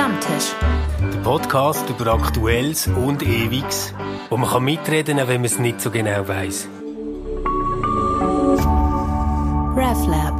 [0.00, 0.54] Stammtisch.
[1.12, 3.92] Der Podcast über Aktuelles und Ewiges,
[4.30, 6.68] wo man kann mitreden kann, wenn man es nicht so genau weiß.
[9.76, 10.39] RefLab.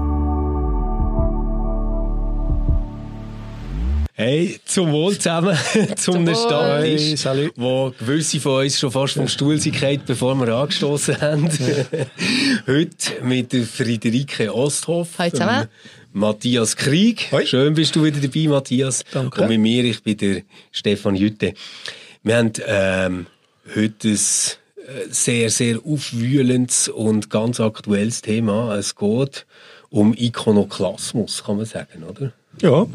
[4.22, 5.56] Hey, zum Wohl zusammen,
[5.96, 10.54] zum, zum Stammtisch, hey, wo gewisse von uns schon fast vom Stuhl sind bevor wir
[10.56, 11.48] angestoßen haben.
[12.66, 15.18] Heute mit der Friederike Osthoff.
[15.18, 15.68] Hallo zusammen.
[16.12, 17.28] Matthias Krieg.
[17.32, 17.46] Hoi.
[17.46, 19.04] Schön bist du wieder dabei, Matthias.
[19.10, 19.40] Danke.
[19.40, 21.54] Und mit mir, ich bin der Stefan Jütte.
[22.22, 23.26] Wir haben ähm,
[23.74, 24.18] heute ein äh,
[25.08, 28.76] sehr, sehr aufwühlendes und ganz aktuelles Thema.
[28.76, 29.46] Es geht
[29.88, 32.34] um Ikonoklasmus, kann man sagen, oder?
[32.60, 32.86] Ja.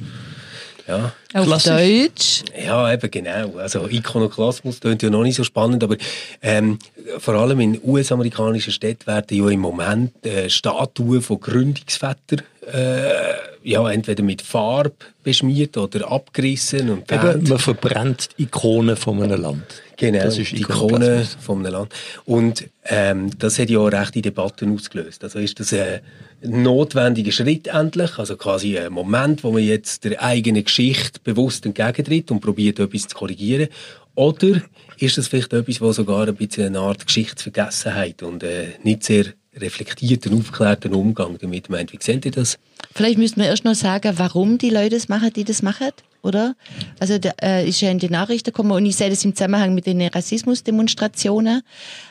[0.88, 1.14] Ja.
[1.34, 1.72] Auf Klassisch.
[1.72, 2.44] Deutsch.
[2.64, 3.58] Ja, eben genau.
[3.58, 5.98] Also Ikonoklasmus klingt ja noch nicht so spannend, aber
[6.42, 6.78] ähm,
[7.18, 13.34] vor allem in US-amerikanischen Städten werden ja im Moment äh, Statuen von Gründungsvätern äh,
[13.66, 14.94] ja, entweder mit Farbe
[15.24, 19.82] beschmiert oder abgerissen und Eben, man verbrennt Ikonen von einem Land.
[19.98, 21.38] Genau, Das ist die Ikone Ikonoklasmus.
[21.44, 21.94] von einem Land.
[22.26, 25.24] Und ähm, das hat ja auch rechte Debatten ausgelöst.
[25.24, 26.02] Also ist das ein
[26.44, 32.30] notwendiger Schritt endlich, also quasi ein Moment, wo man jetzt der eigenen Geschichte bewusst entgegentritt
[32.30, 33.70] und probiert, etwas zu korrigieren.
[34.14, 34.62] Oder
[35.00, 39.26] ist das vielleicht etwas, was sogar ein bisschen eine Art Geschichtsvergessenheit und äh, nicht sehr
[39.58, 41.94] reflektierten, aufgeklärten Umgang damit meint.
[41.94, 42.58] Wie seht ihr das?
[42.94, 46.56] Vielleicht müssten wir erst noch sagen, warum die Leute das machen, die das machen, oder?
[47.00, 49.74] Also da äh, ist ja in die Nachrichten gekommen und ich sehe das im Zusammenhang
[49.74, 51.62] mit den Rassismusdemonstrationen.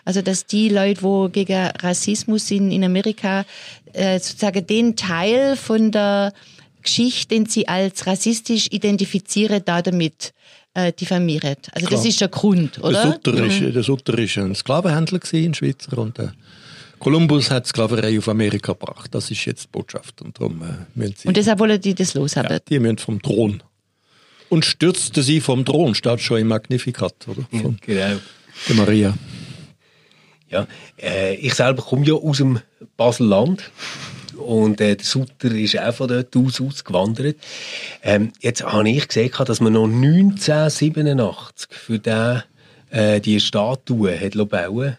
[0.05, 3.45] Also dass die Leute, wo gegen Rassismus sind in Amerika,
[3.93, 6.33] äh, sozusagen den Teil von der
[6.83, 10.33] Geschichte, den sie als rassistisch identifizieren, da damit
[10.75, 11.57] äh, diffamieren.
[11.73, 12.07] Also das Klar.
[12.07, 13.13] ist der Grund, Der oder?
[13.13, 16.35] Sutter, der Sutter ist ein Sklavenhändler ein Schweizer und der
[17.05, 19.15] Kolumbus hat Sklaverei auf Amerika gebracht.
[19.15, 22.15] Das ist jetzt die Botschaft und darum äh, müssen sie, Und deshalb wollen die das
[22.15, 22.51] loshaben.
[22.51, 23.63] ja, die müssen vom Thron.
[24.49, 27.43] Und stürzte sie vom Thron, steht schon im Magnificat, oder?
[27.51, 28.17] Von Genau.
[28.69, 29.13] der Maria.
[30.49, 30.67] Ja,
[30.99, 32.61] äh, ich selber komme ja aus dem
[32.97, 33.71] Baselland
[34.39, 37.37] und äh, der Sutter ist auch von dort aus ausgewandert.
[38.03, 42.43] Ähm, jetzt habe ich gesehen, dass man noch 1987 für den,
[42.91, 44.97] äh, die Statue hat bauen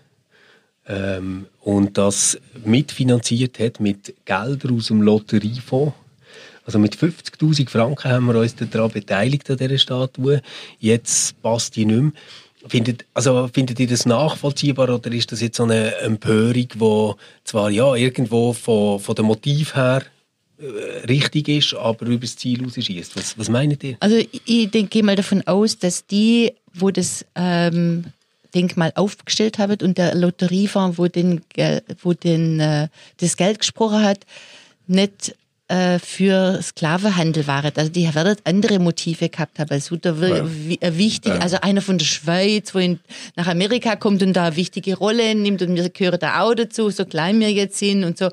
[0.88, 5.94] ähm, und das mitfinanziert hat mit Geldern aus dem Lotteriefonds.
[6.66, 10.41] Also mit 50'000 Franken haben wir uns daran beteiligt an dieser Statue.
[10.79, 12.12] Jetzt passt die nicht mehr.
[12.68, 17.13] Findet, also, findet ihr das nachvollziehbar oder ist das jetzt so eine Empörung, die
[17.44, 20.01] zwar ja irgendwo von, von dem Motiv her
[20.57, 23.16] äh, richtig ist, aber über das Ziel rausschießt?
[23.16, 23.97] Was, was meint ihr?
[24.00, 28.06] Also ich, ich denk- gehe mal davon aus, dass die, wo das ähm,
[28.56, 31.42] Denkmal aufgestellt haben und der Lotteriefonds, wo, den,
[32.02, 34.26] wo den, äh, das Geld gesprochen hat,
[34.88, 35.36] nicht
[35.68, 37.72] äh, für Sklavenhandel waren.
[37.76, 39.72] Also die werden andere Motive gehabt haben.
[39.72, 43.00] Also da wir, wi- äh, wichtig, also einer von der Schweiz, wo in,
[43.36, 47.06] nach Amerika kommt und da wichtige Rolle nimmt und wir gehören da auch dazu, so
[47.06, 48.30] klein wir jetzt sind und so.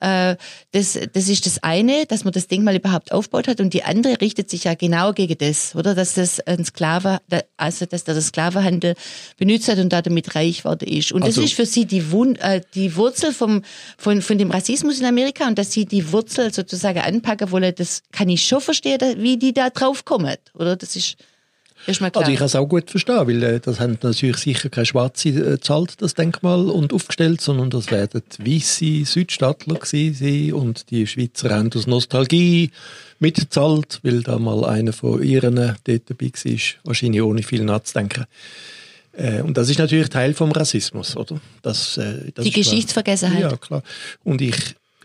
[0.00, 0.34] Äh,
[0.72, 4.20] das, das ist das eine, dass man das Denkmal überhaupt aufgebaut hat und die andere
[4.20, 5.94] richtet sich ja genau gegen das, oder?
[5.94, 7.20] Dass das ein Sklave,
[7.56, 8.94] also dass der das Sklavenhandel
[9.36, 11.12] benutzt hat und da damit reich worden ist.
[11.12, 13.62] Und Also- das ist für sie die, Wund, äh, die Wurzel vom,
[13.98, 18.02] von, von dem Rassismus in Amerika und dass sie die Wurzel sozusagen anpacken wollen, das
[18.12, 20.76] kann ich schon verstehen, wie die da drauf kommen, oder?
[20.76, 21.16] Das ist
[21.84, 22.12] klar.
[22.14, 25.30] Also ich kann es auch gut verstehen, weil äh, das haben natürlich sicher keine Schwarze
[25.30, 31.50] äh, zahlt, das Denkmal, und aufgestellt, sondern das werden weisse Südstaatler gewesen und die Schweizer
[31.50, 32.70] haben aus Nostalgie
[33.18, 38.26] mitgezahlt, weil da mal einer von ihren dort dabei war, wahrscheinlich ohne viel nachzudenken.
[39.12, 41.40] Äh, und das ist natürlich Teil vom Rassismus, oder?
[41.62, 42.50] Das, äh, das Die.
[42.50, 43.40] Geschichtsvergessenheit.
[43.40, 43.82] Ja, klar.
[44.24, 44.56] Und ich,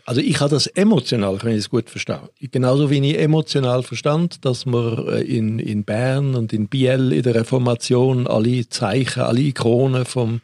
[0.08, 2.20] also ich habe das emotional, kann ich es gut verstehen.
[2.40, 7.22] Genauso wie ich emotional verstand, dass man äh, in, in Bern und in Biel in
[7.22, 10.40] der Reformation alle Zeichen, alle Ikonen vom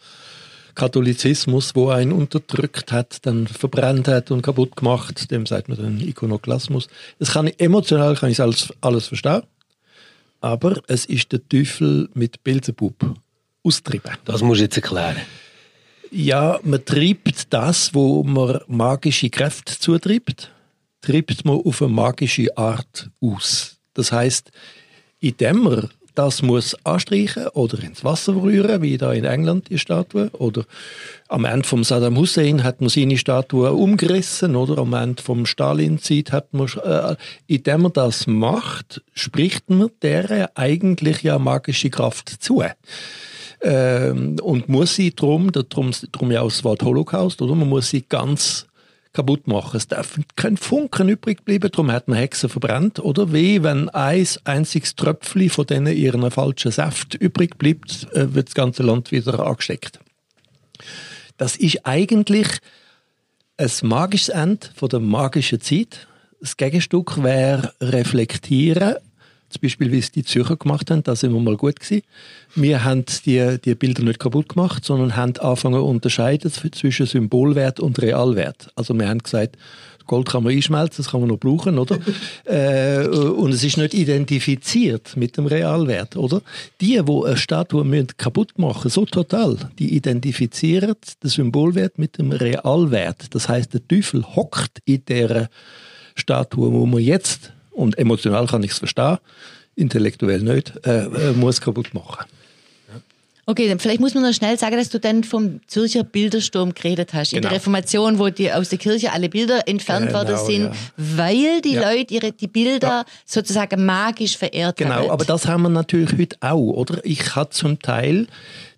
[0.75, 5.99] Katholizismus, wo einen unterdrückt hat, dann verbrannt hat und kaputt gemacht, dem sagt man dann
[5.99, 6.89] Ikonoklasmus.
[7.19, 9.45] Das kann ich, emotional kann ich alles, alles verstehen.
[10.43, 12.97] Aber es ist der Teufel mit Beelzebub
[13.63, 14.13] austrieben.
[14.27, 15.17] Das musst du jetzt erklären.
[16.17, 20.53] Ja, man treibt das, wo man magische Kräfte zutreibt,
[21.01, 23.79] treibt man auf eine magische Art aus.
[23.95, 24.53] Das heißt,
[25.19, 30.31] indem man das muss anstreichen oder ins Wasser rühren, wie da in England die Statue,
[30.35, 30.67] oder
[31.27, 36.31] am Ende vom Saddam Hussein hat man seine Statue umgerissen, oder am Ende vom Stalin-Zeit
[36.31, 37.17] hat man, äh,
[37.49, 42.63] indem man das macht, spricht man der eigentlich ja magische Kraft zu
[43.65, 47.55] ähm, und muss sie drum, da- drum, drum ja auch das Wort Holocaust, oder?
[47.55, 48.67] Man muss sie ganz
[49.13, 49.77] kaputt machen.
[49.77, 53.33] Es darf kein Funken übrig bleiben, darum hat man Hexen verbrannt, oder?
[53.33, 58.55] Wie wenn ein einziges Tröpfchen von denen ihren falschen Saft übrig bleibt, äh, wird das
[58.55, 60.01] ganze Land wieder angesteckt.
[61.37, 62.49] Das ist eigentlich
[63.57, 66.07] ein magisches Ende von der magischen Zeit.
[66.41, 68.97] Das Gegenstück wäre reflektieren
[69.55, 72.03] zum Beispiel, wie es die Zürcher gemacht haben, da sind wir mal gut gewesen.
[72.57, 77.79] Wir haben die, die Bilder nicht kaputt gemacht, sondern haben angefangen zu unterscheiden zwischen Symbolwert
[77.79, 78.71] und Realwert.
[78.75, 79.57] Also wir haben gesagt,
[80.07, 81.99] Gold kann man einschmelzen, das kann man noch brauchen, oder?
[82.45, 86.43] äh, und es ist nicht identifiziert mit dem Realwert, oder?
[86.81, 92.33] Die, die eine Statue müssen kaputt machen, so total, die identifizieren den Symbolwert mit dem
[92.33, 93.35] Realwert.
[93.35, 95.49] Das heißt, der Teufel hockt in der
[96.17, 99.19] Statue, wo man jetzt und emotional kann ich es verstehen,
[99.77, 102.25] intellektuell nicht, äh, äh, muss kaputt machen.
[103.47, 107.13] Okay, dann vielleicht muss man noch schnell sagen, dass du dann vom Zürcher Bildersturm geredet
[107.13, 107.31] hast.
[107.31, 107.39] Genau.
[107.39, 107.59] In der genau.
[107.59, 110.73] Reformation, wo die aus der Kirche alle Bilder entfernt genau, worden sind, ja.
[110.97, 111.91] weil die ja.
[111.91, 113.05] Leute ihre, die Bilder ja.
[113.27, 115.03] sozusagen magisch verehrt genau, haben.
[115.03, 117.05] Genau, aber das haben wir natürlich heute auch, oder?
[117.05, 118.29] Ich hatte zum Teil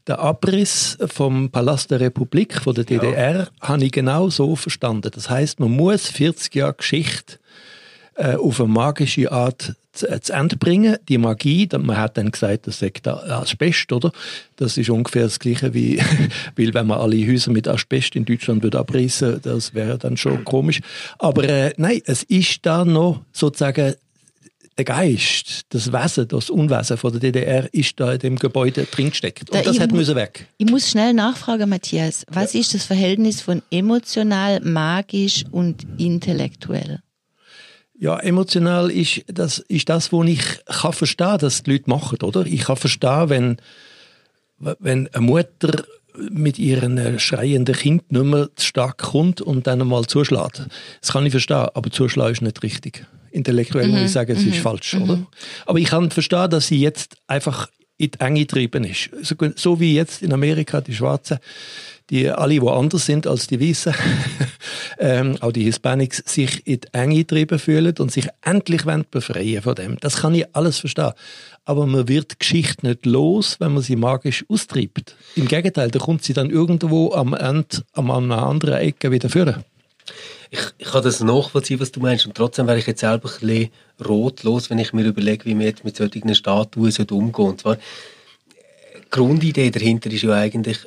[0.09, 3.49] der Abriss vom Palast der Republik, von der DDR, ja.
[3.61, 5.11] habe ich genau so verstanden.
[5.15, 7.39] Das heißt, man muss 40 Jahre Geschichte
[8.17, 10.97] äh, auf eine magische Art zu, äh, zu Ende bringen.
[11.09, 14.13] Die Magie, man hat dann gesagt, das sagt Asbest, oder?
[14.57, 16.01] Das ist ungefähr das Gleiche wie,
[16.57, 20.45] weil wenn man alle Häuser mit Asbest in Deutschland würde abrissen, das wäre dann schon
[20.45, 20.81] komisch.
[21.19, 23.95] Aber äh, nein, es ist da noch sozusagen
[24.79, 29.09] der Geist, das Wesen, das Unwesen von der DDR ist da in dem Gebäude drin
[29.09, 29.51] gesteckt.
[29.51, 30.47] Und da das hat müssen weg.
[30.59, 32.27] Ich muss schnell nachfragen, Matthias.
[32.31, 32.61] Was ja.
[32.61, 37.01] ist das Verhältnis von emotional, magisch und intellektuell?
[37.99, 42.45] Ja, emotional ist das, ist das, wo ich kann verstehen, dass die Leute machen, oder?
[42.45, 43.57] Ich kann verstehen, wenn,
[44.59, 45.85] wenn eine Mutter
[46.31, 50.67] mit ihren schreienden Kind nicht mehr zu stark kommt und dann einmal zuschlägt.
[51.01, 53.07] Das kann ich verstehen, aber zuschlagen ist nicht richtig.
[53.31, 53.93] Intellektuell mhm.
[53.93, 54.53] muss ich sagen, es mhm.
[54.53, 55.03] ist falsch, mhm.
[55.03, 55.27] oder?
[55.67, 59.11] Aber ich kann verstehen, dass sie jetzt einfach in die Enge getrieben ist.
[59.23, 61.39] So, so wie jetzt in Amerika die Schwarzen
[62.11, 63.95] die alle woanders sind als die Weißen,
[64.99, 69.75] ähm, auch die Hispanics, sich in die Enge getrieben fühlen und sich endlich befreien von
[69.75, 69.99] dem.
[70.01, 71.13] Das kann ich alles verstehen.
[71.65, 75.17] Aber man wird die Geschichte nicht los, wenn man sie magisch austreibt.
[75.35, 79.65] Im Gegenteil, da kommt sie dann irgendwo am Ende, an einer anderen Ecke wieder führen.
[80.51, 82.25] Ich, ich kann das nachvollziehen, was du meinst.
[82.25, 83.71] Und trotzdem wäre ich jetzt selber ein bisschen
[84.05, 87.47] rotlos, wenn ich mir überlege, wie wir jetzt mit solchen Statuen umgehen.
[87.47, 90.79] Und zwar, die Grundidee dahinter ist ja eigentlich,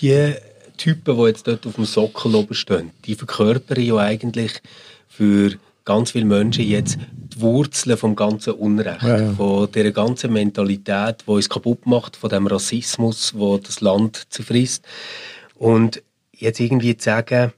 [0.00, 0.34] die
[0.76, 4.60] Typen, die jetzt dort auf dem Sockel oben stehen, die verkörpern ja eigentlich
[5.08, 5.52] für
[5.84, 9.32] ganz viele Menschen jetzt die Wurzeln vom ganzen Unrecht, ja, ja.
[9.32, 14.84] von der ganzen Mentalität, die uns kaputt macht, von dem Rassismus, wo das Land zerfrisst.
[15.56, 16.02] Und
[16.32, 17.52] jetzt irgendwie zu sagen,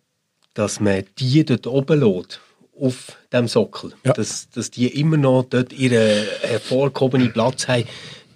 [0.55, 2.41] dass man die dort oben lässt,
[2.81, 4.13] auf dem Sockel, ja.
[4.13, 7.85] dass, dass die immer noch dort ihren hervorgehobenen Platz haben,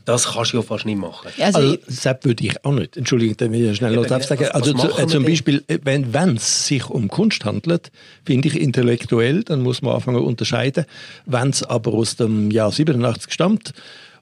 [0.04, 1.28] das kannst du ja fast nicht machen.
[1.38, 2.96] Also, also das würde ich auch nicht.
[2.96, 4.46] Entschuldigung, dann will ich schnell noch ja, sagen.
[4.50, 7.92] Also zu, äh, zum Beispiel, äh, wenn es sich um Kunst handelt,
[8.24, 10.86] finde ich intellektuell, dann muss man anfangen zu unterscheiden.
[11.26, 13.72] Wenn es aber aus dem Jahr 87 stammt,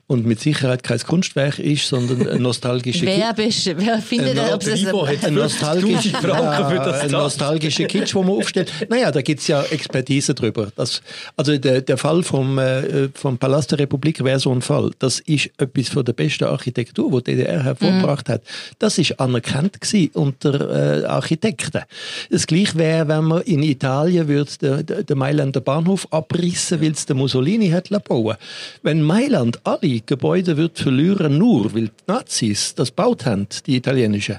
[0.08, 4.62] und mit Sicherheit kein Kunstwerk ist, sondern eine nostalgische wer, bist, wer findet, ein, ob
[4.62, 4.86] es
[5.22, 8.72] ein nostalgische ja, ein nostalgischer Kitsch, wo man aufstellt.
[8.88, 10.72] Naja, da gibt es ja Expertise drüber.
[10.74, 11.02] Das,
[11.36, 14.92] also der, der Fall vom, äh, vom Palast der Republik wäre so ein Fall.
[14.98, 18.32] Das ist etwas von der besten Architektur, die die DDR hervorgebracht mhm.
[18.32, 18.42] hat.
[18.78, 21.82] Das ist anerkannt gewesen unter äh, Architekten.
[22.30, 27.04] Das gleiche wäre, wenn man in Italien würde den, den Mailänder Bahnhof abrissen, weil es
[27.04, 28.36] der Mussolini hat bauen.
[28.82, 34.38] Wenn Mailand alle Gebäude wird verlieren, nur weil die Nazis das gebaut haben, die italienischen.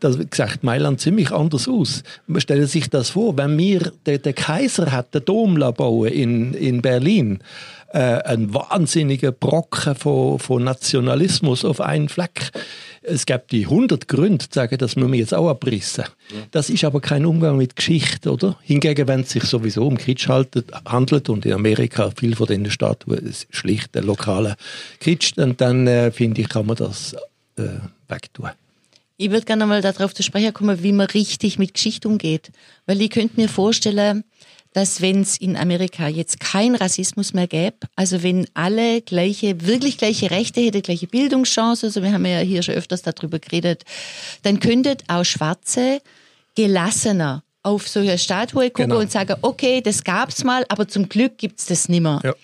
[0.00, 2.02] Das gesagt Mailand ziemlich anders aus.
[2.26, 6.54] Man stellt sich das vor, wenn mir der, der Kaiser hat den Dom bauen in,
[6.54, 7.40] in Berlin,
[7.92, 12.50] äh, ein wahnsinniger Brocken von, von Nationalismus auf einen Fleck
[13.10, 16.04] es gibt die 100 Gründe zu sagen, das müssen wir jetzt auch abrissen.
[16.50, 18.56] Das ist aber kein Umgang mit Geschichte, oder?
[18.62, 23.18] Hingegen, wenn es sich sowieso um Kitsch handelt und in Amerika viel von den Statuen
[23.18, 24.56] ist schlicht der lokale
[25.00, 27.14] Kitsch, dann, dann äh, finde ich, kann man das
[27.56, 27.62] äh,
[28.08, 28.50] wegtun.
[29.16, 32.50] Ich würde gerne mal darauf zu sprechen kommen, wie man richtig mit Geschichte umgeht.
[32.86, 34.24] Weil ich könnte mir vorstellen,
[34.72, 39.98] dass wenn es in Amerika jetzt kein Rassismus mehr gäbe, also wenn alle gleiche, wirklich
[39.98, 43.84] gleiche Rechte hätten, gleiche Bildungschancen, also wir haben ja hier schon öfters darüber geredet,
[44.42, 46.00] dann könnten auch Schwarze
[46.54, 49.00] gelassener auf so eine Statue gucken Genau.
[49.00, 52.20] und sagen, okay, das gab's mal, aber zum Glück gibt's das nimmer.
[52.24, 52.34] Ja.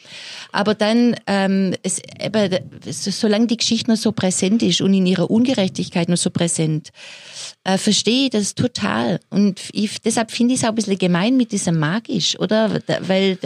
[0.52, 5.06] Aber dann, ähm, es, eben, es- solange die Geschichte noch so präsent ist und in
[5.06, 6.90] ihrer Ungerechtigkeit noch so präsent,
[7.64, 9.18] äh, verstehe ich das total.
[9.30, 12.78] Und ich, deshalb finde ich es auch ein bisschen gemein mit diesem magisch, oder?
[13.00, 13.38] Weil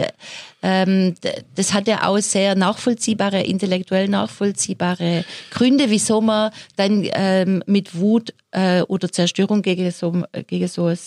[0.61, 7.63] ähm, da- das hat ja auch sehr nachvollziehbare, intellektuell nachvollziehbare Gründe, wieso man dann ähm,
[7.65, 10.97] mit Wut äh, oder Zerstörung gegen so, gegen so ein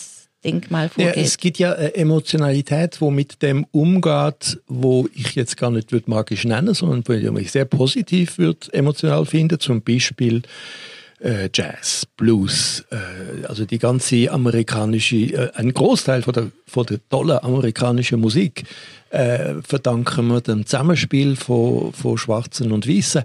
[0.44, 1.16] Denkmal Ja, vorgeht.
[1.16, 6.08] es gibt ja eine Emotionalität, wo mit dem umgeht, wo ich jetzt gar nicht würd
[6.08, 9.58] magisch nennen, sondern wo ich sehr positiv würd emotional finde.
[9.58, 10.42] Zum Beispiel
[11.20, 16.98] äh, Jazz, Blues, äh, also die ganze amerikanische, äh, ein Großteil von der, von der
[17.08, 18.64] tollen amerikanischen Musik
[19.14, 23.22] äh, verdanken wir dem Zusammenspiel von, von Schwarzen und Weißen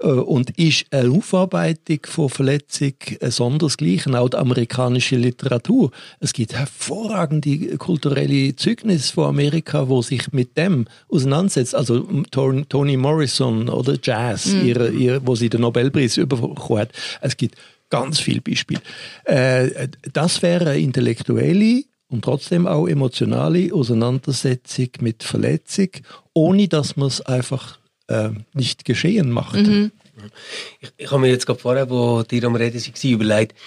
[0.00, 5.90] äh, und ist eine Aufarbeitung von Verletzung äh, sondersgleichen, auch die amerikanische Literatur.
[6.20, 11.74] Es gibt hervorragende kulturelle Zeugnisse von Amerika, wo sich mit dem auseinandersetzt.
[11.74, 16.92] Also Toni Morrison oder Jazz, ihre, ihre, wo sie den Nobelpreis bekommen hat.
[17.20, 17.56] Es gibt
[17.90, 18.80] ganz viele Beispiele.
[19.24, 25.88] Äh, das wäre eine intellektuelle und trotzdem auch emotionale Auseinandersetzung mit Verletzung,
[26.34, 27.78] ohne dass man es einfach
[28.08, 29.56] äh, nicht geschehen macht.
[30.80, 33.58] Ich, ich habe mir jetzt gerade vorher, wo die am Reden waren, überlegt,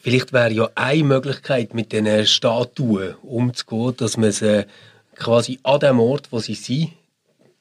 [0.00, 4.66] vielleicht wäre ja eine Möglichkeit, mit diesen Statuen umzugehen, dass man sie
[5.14, 6.90] quasi an dem Ort, wo sie sind,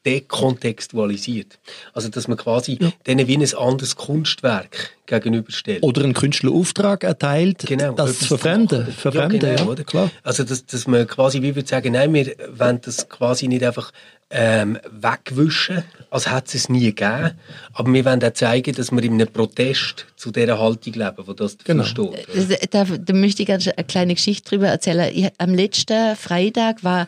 [0.05, 1.59] dekontextualisiert.
[1.93, 5.83] Also, dass man quasi denen wie ein anderes Kunstwerk gegenüberstellt.
[5.83, 8.87] Oder einen Künstlerauftrag erteilt, das Genau, etwas zu verfremden.
[8.87, 9.83] verfremden ja, genau, oder?
[9.83, 10.11] klar.
[10.23, 13.91] Also, dass, dass man quasi wie würde sagen, nein, wir wollen das quasi nicht einfach
[14.31, 17.31] ähm, wegwischen, als hätte es es nie gegeben,
[17.73, 21.33] aber wir wollen auch zeigen, dass wir in einem Protest zu dieser Haltung leben, wo
[21.33, 21.85] das dafür Genau.
[21.85, 22.27] steht.
[22.33, 25.11] Das- Da, da möchte ich gerne eine kleine Geschichte drüber erzählen.
[25.13, 27.07] Ich, am letzten Freitag war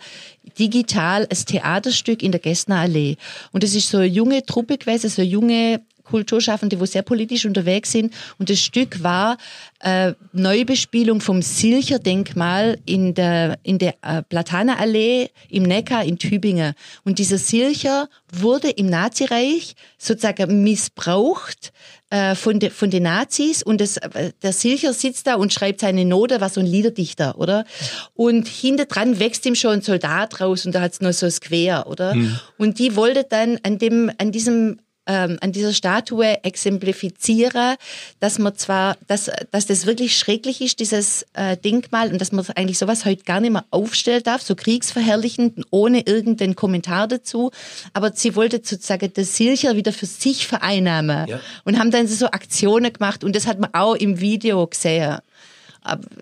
[0.60, 3.16] digital ein Theaterstück in der Gessner Allee.
[3.52, 7.46] Und es ist so eine junge Truppe gewesen, so eine junge Kulturschaffende, die sehr politisch
[7.46, 8.14] unterwegs sind.
[8.40, 9.38] Und das Stück war
[9.80, 16.74] äh, Neubespielung vom Silcher-Denkmal in der, in der äh, Platanerallee im Neckar in Tübingen.
[17.04, 21.72] Und dieser Silcher wurde im Nazireich sozusagen missbraucht
[22.10, 25.82] äh, von, de, von den Nazis und das, äh, der Silcher sitzt da und schreibt
[25.82, 27.66] seine Note, war so ein Liederdichter, oder?
[28.14, 31.34] Und hinter dran wächst ihm schon ein Soldat raus und da hat's nur so ein
[31.42, 32.16] Quer, oder?
[32.58, 37.76] Und die wollte dann an dem, an diesem ähm, an dieser Statue exemplifizieren,
[38.20, 42.46] dass man zwar, dass, dass das wirklich schrecklich ist, dieses äh, Denkmal, und dass man
[42.56, 47.52] eigentlich sowas heute gar nicht mehr aufstellen darf, so kriegsverherrlichend, ohne irgendeinen Kommentar dazu.
[47.94, 51.40] Aber sie wollte sozusagen das Silcher wieder für sich vereinnahmen Ja.
[51.64, 55.18] und haben dann so Aktionen gemacht und das hat man auch im Video gesehen.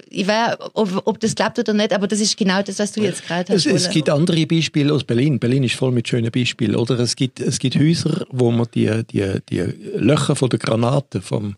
[0.10, 3.02] Ich weiß, ob, ob das klappt oder nicht, aber das ist genau das, was du
[3.02, 3.66] jetzt gerade hast.
[3.66, 5.40] Es, es gibt andere Beispiele aus Berlin.
[5.40, 6.76] Berlin ist voll mit schönen Beispielen.
[6.76, 9.62] Oder es gibt, es gibt Häuser, wo man die, die, die
[9.96, 11.56] Löcher von der Granaten vom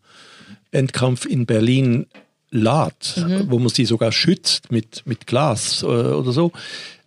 [0.71, 2.07] Endkampf in Berlin
[2.49, 6.51] lädt, wo man sie sogar schützt mit, mit Glas äh, oder so.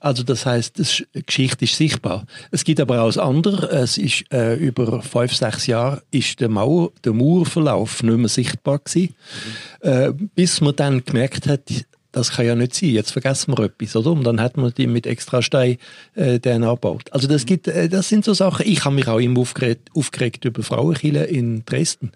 [0.01, 2.25] Also das heißt, das, die Geschichte ist sichtbar.
[2.51, 3.69] Es gibt aber auch das andere.
[3.71, 8.79] Es ist äh, über fünf, sechs Jahre ist der, Mauer, der Mauerverlauf nicht mehr sichtbar
[8.79, 9.15] gewesen,
[9.81, 11.71] äh, bis man dann gemerkt hat,
[12.13, 12.91] das kann ja nicht sein.
[12.91, 14.13] Jetzt vergessen wir etwas, oder?
[14.13, 15.79] Und dann hat man die mit extra Stein
[16.15, 17.05] äh, den angebaut.
[17.13, 18.67] Also das gibt, äh, das sind so Sachen.
[18.67, 22.13] Ich habe mich auch immer aufgeregt, aufgeregt über Frauenkille in Dresden.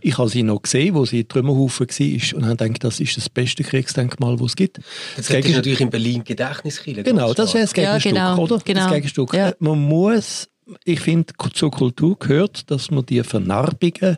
[0.00, 3.16] Ich habe sie noch gesehen, wo sie in Trümmerhaufen war und habe gedacht, das ist
[3.16, 4.78] das beste Kriegsdenkmal, das es gibt.
[5.16, 7.02] Das Das ist natürlich in Berlin Gedächtniskirche.
[7.02, 8.58] Genau, das wäre das Ja, Gegenstück, genau, oder?
[8.64, 8.80] genau.
[8.84, 9.34] Das Gegenstück.
[9.34, 9.52] Ja.
[9.58, 10.48] Man muss,
[10.84, 14.16] ich finde, zur Kultur gehört, dass man die Vernarbungen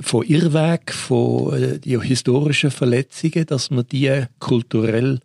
[0.00, 5.20] von Irrweg, von äh, historischen Verletzungen, dass man die kulturell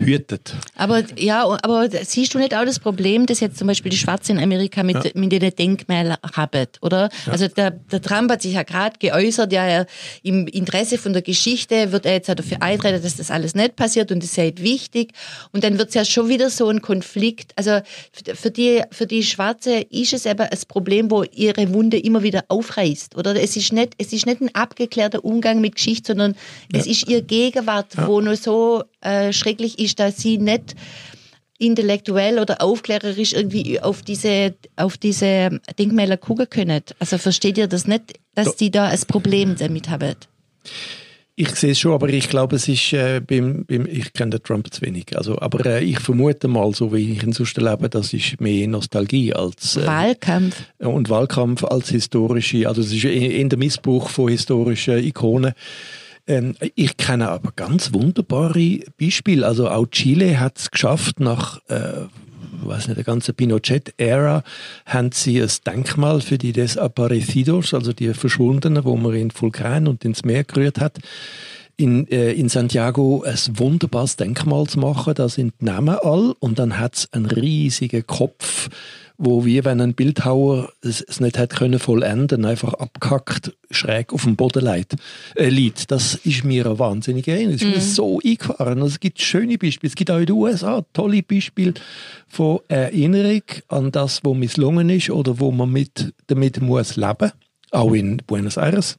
[0.00, 0.54] hütet.
[0.76, 4.38] Aber ja, aber siehst du nicht auch das Problem, dass jetzt zum Beispiel die Schwarzen
[4.38, 7.10] in Amerika mit, mit den Denkmälern haben, oder?
[7.26, 9.86] Also der, der Trump hat sich ja gerade geäußert, ja, er,
[10.22, 13.76] im Interesse von der Geschichte wird er jetzt auch dafür eintreten, dass das alles nicht
[13.76, 15.12] passiert und das sei halt wichtig.
[15.52, 17.52] Und dann wird es ja schon wieder so ein Konflikt.
[17.56, 17.80] Also
[18.34, 22.44] für- die, für die Schwarze ist es eben das Problem, wo ihre Wunde immer wieder
[22.48, 23.40] aufreißt, oder?
[23.40, 26.34] Es ist nicht, es ist nicht ein abgeklärter Umgang mit Geschichte, sondern
[26.72, 30.74] es ist ihr Gegenwart, wo nur so äh, schrecklich ist, dass sie nicht
[31.58, 36.82] intellektuell oder aufklärerisch irgendwie auf diese, auf diese Denkmäler gucken können.
[36.98, 40.16] Also versteht ihr das nicht, dass die da ein Problem damit haben?
[41.36, 44.42] Ich sehe es schon, aber ich glaube, es ist äh, beim, beim ich kenne den
[44.42, 45.16] Trump zu wenig.
[45.16, 48.68] Also, aber äh, ich vermute mal, so wie ich ihn sonst erlebe, das ist mehr
[48.68, 50.56] Nostalgie als äh, Wahlkampf.
[50.78, 55.54] und Wahlkampf als historische, also es ist in der Missbrauch von historischen Ikonen.
[56.30, 59.44] Ähm, ich kenne aber ganz wunderbare Beispiele.
[59.44, 62.06] Also auch Chile hat es geschafft, nach äh,
[62.62, 64.44] weiß nicht, der ganzen Pinochet-Ära,
[64.86, 70.04] haben sie ein Denkmal für die Desaparecidos, also die Verschwundenen, wo man in Vulkan und
[70.04, 70.98] ins Meer gerührt hat,
[71.76, 75.14] in, äh, in Santiago ein wunderbares Denkmal zu machen.
[75.14, 78.68] Da sind die Namen all und dann hat es einen riesigen Kopf
[79.22, 84.24] wo wie wenn ein Bildhauer es, es nicht hätte können vollenden, einfach abgehackt schräg auf
[84.24, 84.96] dem Boden liegt.
[85.36, 85.90] Äh, liegt.
[85.90, 87.60] Das ist mir ein wahnsinnig ähnlich.
[87.60, 87.94] Das ist mir Mhm.
[87.94, 88.78] so eingefahren.
[88.82, 89.90] Also es gibt schöne Beispiele.
[89.90, 91.74] Es gibt auch in den USA tolle Beispiele
[92.28, 97.30] von Erinnerung an das, was misslungen ist oder wo man mit, damit muss leben.
[97.72, 98.98] Auch in Buenos Aires.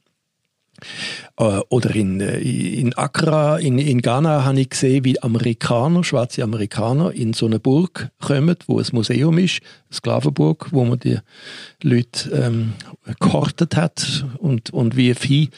[1.38, 6.42] Äh, Oder in, äh, in Accra, in, in Ghana, habe ich gesehen, wie Amerikaner, schwarze
[6.42, 11.18] Amerikaner, in so eine Burg kommen, wo ein Museum ist, eine Sklavenburg, wo man die
[11.82, 12.72] Leute ähm,
[13.20, 15.50] gehortet hat und, und wie Vieh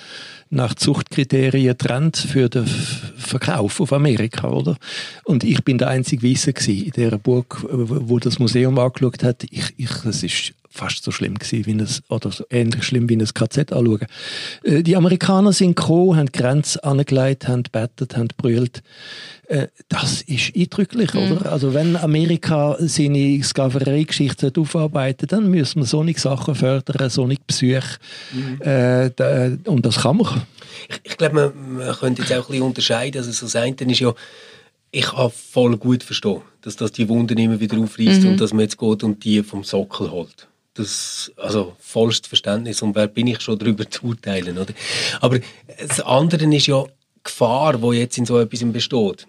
[0.50, 4.76] nach Zuchtkriterien trennt für den Verkauf auf Amerika, oder?
[5.25, 9.45] Und ich bin der einzige gewesen in dieser Burg, wo das Museum angeschaut hat.
[9.50, 13.16] Ich, ich, es ist fast so schlimm gewesen, wie es, oder so ähnlich schlimm wie
[13.16, 14.07] ein KZ anschauen.
[14.64, 18.83] Äh, Die Amerikaner sind gekommen, haben die Grenze angelegt, haben gebetet, haben brüllt.
[19.47, 21.52] Äh, Das ist eindrücklich, oder?
[21.52, 27.99] Also wenn Amerika seine Sklaverei-Geschichte aufarbeitet, dann müssen wir solche Sachen fördern, solche Psyche.
[28.61, 30.43] Äh, da- und das kann man.
[30.88, 33.19] Ich, ich glaube, man, man könnte jetzt auch ein bisschen unterscheiden.
[33.19, 34.12] Also so das eine ist ja,
[34.90, 38.61] ich kann voll gut verstehen, dass das die Wunden immer wieder aufreißt und dass man
[38.62, 40.49] jetzt geht und die vom Sockel holt.
[40.75, 44.75] Das, also vollstes Verständnis und wer bin ich schon darüber zu urteilen, oder?
[45.21, 45.38] Aber
[45.78, 46.90] das andere ist ja die
[47.23, 49.26] Gefahr, die jetzt in so etwas besteht.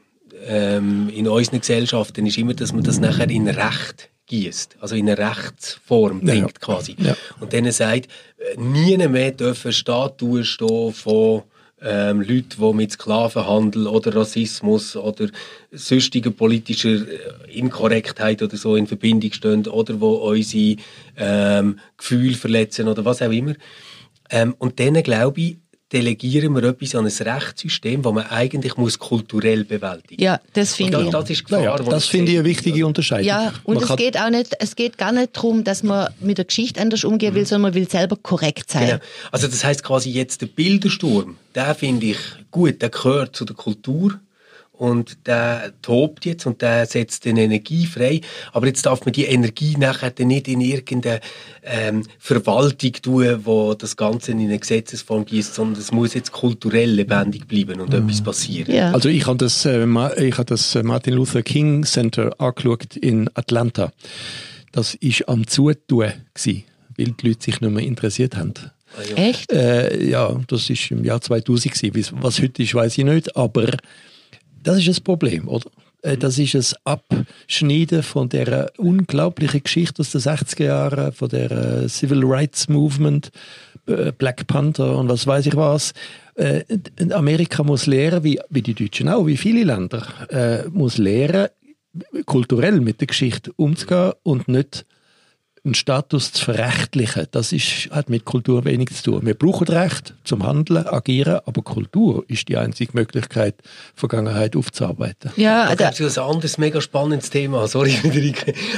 [0.47, 5.07] Ähm, in unseren Gesellschaften ist immer, dass man das nachher in Recht gießt, also in
[5.09, 6.33] eine Rechtsform Ja.
[6.33, 6.95] bringt quasi.
[6.97, 7.15] Ja.
[7.39, 11.43] Und denen sagt, äh, nie mehr dürfen Statuen stehen von
[11.85, 15.27] ähm, Leuten, die mit Sklavenhandel oder Rassismus oder
[15.71, 20.77] sonstiger politischer äh, Inkorrektheit oder so in Verbindung stehen oder wo unsere
[21.15, 23.53] ähm, Gefühle verletzen oder was auch immer.
[24.29, 25.57] Ähm, und denen, glaube ich,
[25.93, 31.03] delegieren wir etwas an ein Rechtssystem, das man eigentlich muss kulturell bewältigen Ja, das finde
[31.03, 31.09] ich.
[31.09, 33.27] das ist Gefahr, die das finde ich eine wichtige Unterscheidung.
[33.27, 36.37] Ja, und Man es geht auch nicht, es geht gar nicht darum, dass man mit
[36.37, 38.87] der Geschichte anders umgehen will, sondern man will selber korrekt sein.
[38.87, 38.99] Genau.
[39.31, 42.17] Also das heißt quasi jetzt der Bildersturm, der finde ich
[42.49, 44.19] gut, der gehört zu der Kultur
[44.77, 48.21] und der tobt jetzt und der setzt den Energie frei.
[48.53, 51.19] Aber jetzt darf man die Energie nachher dann nicht in irgendeine
[51.63, 56.91] ähm, Verwaltung tun, wo das Ganze in eine Gesetzesform gießt, sondern es muss jetzt kulturell
[56.91, 58.73] lebendig bleiben und etwas passieren.
[58.73, 58.91] Ja.
[58.91, 59.83] Also ich habe das, äh,
[60.25, 63.91] ich habe das äh, Martin Luther King Center angeschaut in Atlanta.
[64.71, 66.65] Das ist am Zutun gsi,
[66.97, 68.53] weil die Leute sich nicht mehr interessiert haben.
[69.15, 69.51] Echt?
[69.51, 71.91] Äh, ja, das ist im Jahr 2000 gsi.
[71.93, 73.35] Wie's- Was heute ist, weiß ich nicht.
[73.35, 73.67] Aber
[74.65, 75.69] das ist das Problem, oder?
[76.01, 76.99] Äh, Das ist ein
[77.47, 83.31] Abschneiden von der unglaublichen Geschichte aus den 60er Jahren, von der äh, Civil Rights Movement,
[83.87, 85.93] äh, Black Panther und was weiß ich was.
[87.13, 90.05] Amerika muss lernen, wie, wie die Deutschen auch, wie viele Länder,
[90.73, 91.47] muss lernen,
[92.25, 94.85] kulturell mit der Geschichte umzugehen und nicht
[95.65, 99.25] einen Status zu verrechtlichen, das ist, hat mit Kultur wenig zu tun.
[99.25, 103.55] Wir brauchen Recht zum Handeln, agieren, aber Kultur ist die einzige Möglichkeit,
[103.95, 105.31] Vergangenheit aufzuarbeiten.
[105.35, 107.95] Ja, Da da, gibt es ein anderes mega spannendes Thema, sorry.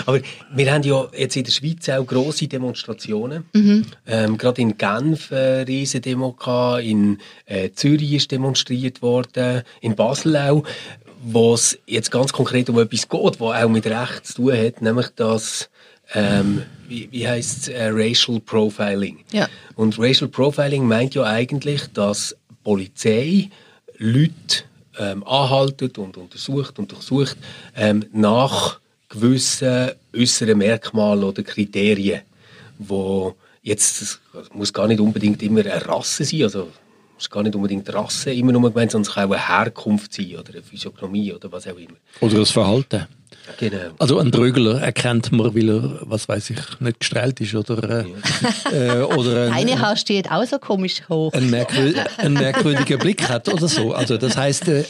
[0.06, 0.19] Aber
[0.54, 3.45] wir haben ja jetzt in der Schweiz auch grosse Demonstrationen.
[4.06, 9.95] Ähm, Gerade in Genf eine riesige Demo gehabt, in äh, Zürich ist demonstriert worden, in
[9.95, 10.63] Basel auch,
[11.21, 14.82] wo es jetzt ganz konkret um etwas geht, was auch mit Recht zu tun hat,
[14.82, 15.69] nämlich das
[16.13, 19.19] ähm, wie, wie heißt äh, Racial Profiling.
[19.31, 19.47] Ja.
[19.75, 23.49] Und Racial Profiling meint ja eigentlich, dass Polizei
[23.97, 24.63] Leute
[24.97, 27.37] ähm, anhaltet und untersucht und durchsucht
[27.75, 32.21] ähm, nach gewissen äußeren Merkmalen oder Kriterien,
[32.77, 34.19] wo jetzt es
[34.53, 36.69] muss gar nicht unbedingt immer eine Rasse sein, also
[37.17, 40.36] muss gar nicht unbedingt Rasse immer nur gemeint, sondern es kann auch eine Herkunft sein
[40.36, 41.97] oder eine Physiognomie oder was auch immer.
[42.21, 43.08] Oder das Verhalten.
[43.60, 43.77] Genau.
[43.97, 48.06] Also ein Drögler erkennt man, weil er, was weiß ich, nicht gestrahlt ist oder, äh,
[48.99, 51.34] äh, oder ein, eine Haar steht auch so komisch hoch.
[51.34, 53.93] einen, merkwür einen merkwürdigen Blick hat oder so.
[53.93, 54.84] Also das heißt, äh,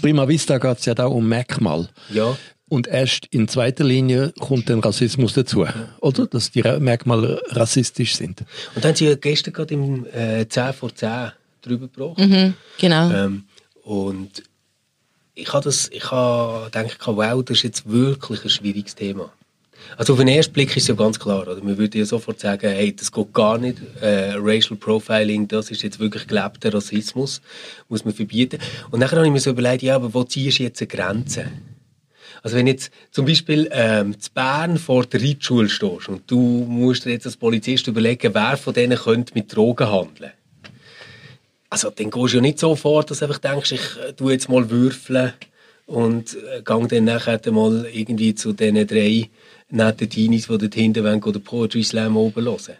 [0.00, 1.88] prima vista geht es ja da um Merkmal.
[2.10, 2.36] Ja.
[2.68, 5.66] Und erst in zweiter Linie kommt dann Rassismus dazu,
[6.00, 6.26] oder?
[6.26, 8.40] Dass die Merkmale rassistisch sind.
[8.74, 12.28] Und dann haben Sie ja gestern gerade im äh, 10 vor 10 drüber gesprochen.
[12.28, 13.10] Mhm, genau.
[13.10, 13.44] Ähm,
[13.84, 14.42] und
[15.34, 19.32] ich habe das, ich habe gedacht, wow, das ist jetzt wirklich ein schwieriges Thema.
[19.96, 21.62] Also auf den ersten Blick ist es ja ganz klar, oder?
[21.62, 23.78] Man würde ja sofort sagen, hey, das geht gar nicht.
[24.00, 27.40] Äh, Racial Profiling, das ist jetzt wirklich gelebter Rassismus,
[27.88, 28.58] muss man verbieten.
[28.90, 31.46] Und dann habe ich mir so überlegt, ja, aber wo ziehst du jetzt eine Grenze?
[32.42, 37.04] Also wenn jetzt zum Beispiel ähm, zu Bern vor der Reitschule stehst und du musst
[37.04, 40.32] dir jetzt als Polizist überlegen, wer von denen könnte mit Drogen handeln.
[41.72, 44.28] Also dann gehst du ja nicht so vor, dass du einfach denkst, ich äh, tu
[44.28, 45.32] jetzt mal würfeln
[45.86, 49.30] und äh, gang dann nachher mal irgendwie zu diesen drei
[49.70, 52.76] netten Teenies, die dort hinten wollen, oder Poetry Slam oben hören.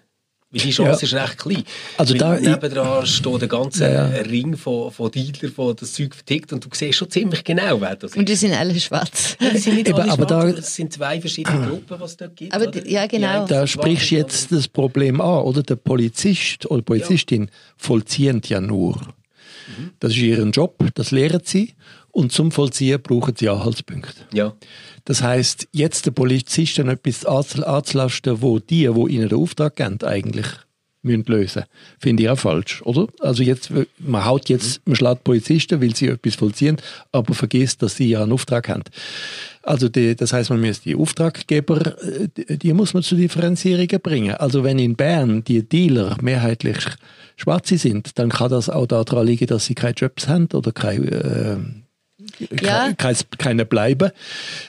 [0.54, 1.22] Weil die Chance Ja.
[1.22, 1.64] ist recht klein.
[1.96, 4.22] Also da- nebendran steht der ganze Ja, ja.
[4.22, 7.96] Ring von, von Dealer, von das Zeug vertickt und du siehst schon ziemlich genau, wer
[7.96, 8.16] das ist.
[8.18, 9.36] Und die sind alle schwarz.
[9.40, 11.98] Ja, das sind nicht Eben, alle aber schwarz, da- aber es sind zwei verschiedene Gruppen,
[11.98, 12.54] was es dort gibt.
[12.54, 12.80] Aber oder?
[12.82, 13.46] die- ja, genau.
[13.46, 15.62] Die Da sprichst du jetzt das Problem an, oder?
[15.62, 19.00] Der Polizist oder Polizistin vollziehen ja nur.
[20.00, 21.72] Das ist ihr Job, das lehren sie.
[22.12, 24.26] Und zum Vollziehen brauchen sie Anhaltspunkte.
[24.32, 24.54] Ja.
[25.04, 29.98] Das heißt, jetzt den Polizisten etwas anzu- anzulasten, wo die, wo ihnen den Auftrag geben,
[30.02, 30.46] eigentlich
[31.04, 31.64] müssen lösen,
[31.98, 33.08] finde ich auch falsch, oder?
[33.18, 36.76] Also jetzt, man haut jetzt, man schlägt Polizisten, weil sie etwas vollziehen,
[37.10, 38.84] aber vergisst, dass sie ja einen Auftrag haben.
[39.62, 44.00] Also die, das heißt, man muss die Auftraggeber, äh, die, die muss man zu Differenzierungen
[44.00, 44.34] bringen.
[44.34, 46.78] Also wenn in Bern die Dealer mehrheitlich
[47.36, 51.10] Schwarze sind, dann kann das auch daran liegen, dass sie keine Jobs haben oder keine
[51.10, 51.56] äh,
[52.60, 52.92] Ja.
[52.96, 54.10] kein, keine bleiben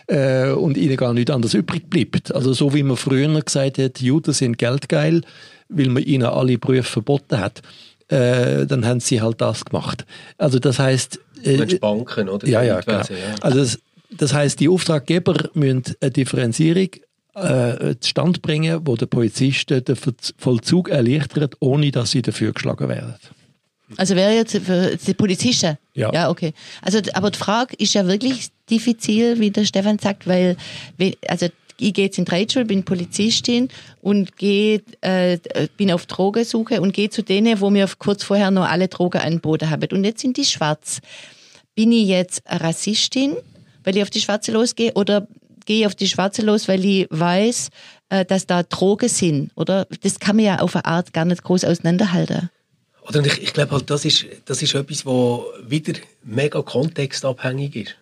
[0.08, 2.34] äh, und ihnen gar nichts anderes übrig bleibt.
[2.34, 5.21] Also so wie man früher gesagt hat, Juden sind geldgeil,
[5.69, 7.62] weil man ihnen alle Berufe verboten hat,
[8.10, 10.06] äh, dann haben sie halt das gemacht.
[10.38, 12.47] Also das heißt, meinst Banken, oder?
[12.47, 12.99] ja, ja, genau.
[12.99, 13.36] Ja.
[13.41, 13.80] Also das,
[14.12, 16.89] das heißt, die Auftraggeber müssen eine Differenzierung
[17.36, 22.88] äh, zustande bringen, wo der Polizisten den Ver- Vollzug erleichtert, ohne dass sie dafür geschlagen
[22.89, 23.15] werden.
[23.97, 25.78] Also wäre jetzt für die Polizisten?
[25.93, 26.12] Ja.
[26.13, 26.53] Ja, okay.
[26.82, 30.58] Also, aber die Frage ist ja wirklich diffizil, wie der Stefan sagt, weil,
[31.27, 31.47] also,
[31.79, 33.69] ich gehe jetzt in die Reitschule, bin Polizistin
[34.01, 35.38] und gehe, äh,
[35.77, 39.69] bin auf Drogensuche und gehe zu denen, wo mir kurz vorher noch alle Drogen angeboten
[39.69, 39.88] haben.
[39.91, 40.99] Und jetzt sind die schwarz.
[41.75, 43.36] Bin ich jetzt Rassistin,
[43.84, 45.27] weil ich auf die Schwarze losgehe, oder
[45.65, 47.69] gehe ich auf die Schwarze los, weil ich weiß,
[48.10, 49.51] äh, dass da Drogen sind?
[49.56, 52.49] Oder das kann man ja auf eine Art gar nicht groß auseinanderhalten.
[53.08, 57.96] Oder ich, ich glaube halt, das ist, das ist etwas, wo wieder mega kontextabhängig ist.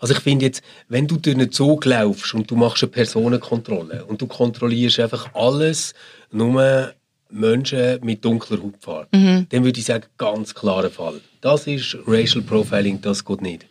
[0.00, 4.04] Also ich finde jetzt, wenn du durch einen Zug laufst und du machst eine Personenkontrolle
[4.04, 5.94] und du kontrollierst einfach alles,
[6.32, 6.92] nur
[7.30, 9.08] Menschen mit dunkler Hautfarbe,
[9.48, 11.20] dann würde ich sagen, ganz klarer Fall.
[11.40, 13.66] Das ist Racial Profiling, das geht nicht.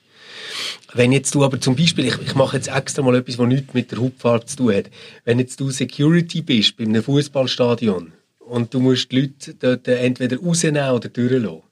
[0.94, 3.74] Wenn jetzt du aber zum Beispiel, ich, ich mache jetzt extra mal etwas, was nichts
[3.74, 4.86] mit der Hautfarbe zu tun hat.
[5.26, 8.14] Wenn jetzt du Security bist bei einem Fußballstadion
[8.48, 11.64] und du musst die Leute dort entweder rausnehmen oder durchlassen,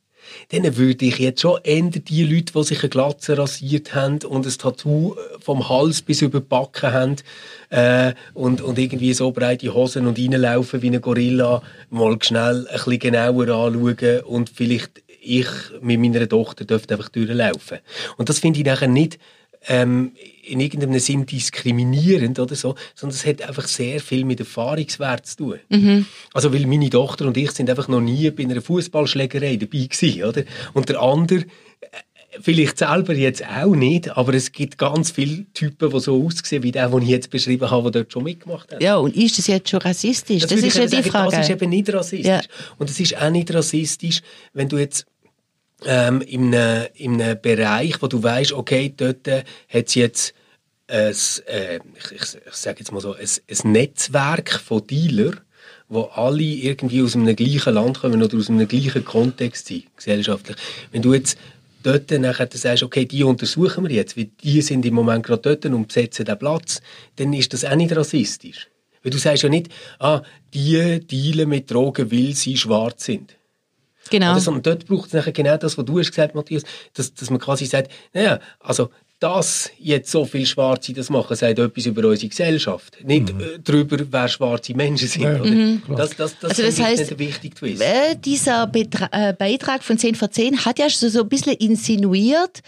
[0.49, 4.45] dann würde ich jetzt schon eher die Leute, die sich eine Glatze rasiert haben und
[4.45, 7.15] ein Tattoo vom Hals bis über die Backen haben
[7.69, 12.73] äh, und, und irgendwie so breite Hosen und reinlaufen wie ein Gorilla, mal schnell ein
[12.73, 15.47] bisschen genauer anschauen und vielleicht ich
[15.81, 17.79] mit meiner Tochter dürfte einfach durchlaufen.
[18.17, 19.17] Und das finde ich nachher nicht
[19.67, 20.11] ähm,
[20.43, 25.37] in irgendeinem Sinn diskriminierend oder so, sondern es hat einfach sehr viel mit Erfahrungswert zu
[25.37, 25.59] tun.
[26.33, 30.23] Also weil meine Tochter und ich sind einfach noch nie bei einer Fußballschlägerei dabei gewesen,
[30.23, 30.43] oder?
[30.73, 31.87] Und der andere äh,
[32.41, 36.71] vielleicht selber jetzt auch nicht, aber es gibt ganz viele Typen, die so aussehen wie
[36.71, 38.83] der, den ich jetzt beschrieben habe, der dort schon mitgemacht hat.
[38.83, 40.43] Ja, und ist das jetzt schon rassistisch?
[40.43, 41.31] Das, würde ist ja die sagen, Frage.
[41.31, 42.27] Das ist eben nicht rassistisch.
[42.27, 42.41] Ja.
[42.77, 44.21] Und es ist auch nicht rassistisch,
[44.53, 45.05] wenn du jetzt
[45.83, 50.33] ähm, in, einem, in einem Bereich, wo du weißt, okay, dort äh, hat es jetzt
[50.87, 51.13] ein,
[51.47, 55.33] äh, ich, ich, ich sage jetzt mal so, ein, ein Netzwerk von Dealer,
[55.87, 60.57] wo alle irgendwie aus einem gleichen Land kommen oder aus einem gleichen Kontext sind, gesellschaftlich.
[60.91, 61.37] Wenn du jetzt
[61.83, 65.65] dort nachher sagst, okay, die untersuchen wir jetzt, weil die sind im Moment gerade dort
[65.65, 66.81] und besetzen den Platz,
[67.17, 68.67] dann ist das auch nicht rassistisch.
[69.03, 73.35] Weil du sagst ja nicht, ah, die dealen mit Drogen, weil sie schwarz sind.
[74.09, 74.31] Genau.
[74.31, 76.63] Oder, sondern dort braucht es nachher genau das, was du hast gesagt, Matthias,
[76.93, 78.89] dass, dass man quasi sagt, naja, also,
[79.19, 82.97] dass jetzt so viele Schwarze das machen, sagt etwas über unsere Gesellschaft.
[83.03, 85.23] Nicht äh, darüber, wer schwarze Menschen sind.
[85.23, 85.95] Ja, oder?
[85.95, 87.81] Das, das, das, Also das finde ich heißt, nicht wichtig zu wissen.
[87.81, 91.53] Äh, dieser Betra äh, Beitrag von 10 vor 10 hat ja so, so ein bisschen
[91.53, 92.61] insinuiert,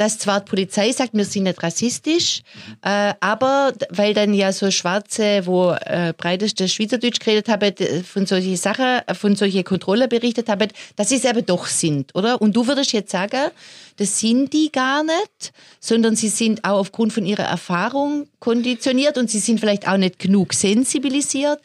[0.00, 2.40] dass zwar die Polizei sagt, wir sind nicht rassistisch,
[2.80, 8.56] äh, aber weil dann ja so Schwarze, wo äh, breiteste Schweizerdeutsch geredet haben, von solchen
[8.56, 12.40] Sachen, äh, von solchen Kontrollen berichtet haben, dass sie es eben doch sind, oder?
[12.40, 13.50] Und du würdest jetzt sagen,
[13.98, 19.30] das sind die gar nicht, sondern sie sind auch aufgrund von ihrer Erfahrung konditioniert und
[19.30, 21.60] sie sind vielleicht auch nicht genug sensibilisiert.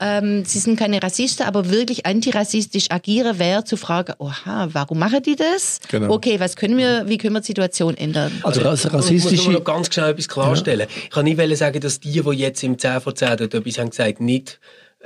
[0.00, 5.22] Ähm, sie sind keine Rassisten, aber wirklich antirassistisch agieren, wäre zu fragen, oha, warum machen
[5.22, 5.80] die das?
[5.88, 6.12] Genau.
[6.14, 8.32] Okay, was können wir, wie können wir die Situation ändern?
[8.42, 9.44] Also ras- Ich muss rassistische...
[9.50, 10.86] nur noch ganz schnell etwas klarstellen.
[11.04, 13.78] Ich kann nicht wollen sagen, dass die, die jetzt im 10 vor 10 dort etwas
[13.78, 14.58] haben gesagt, nicht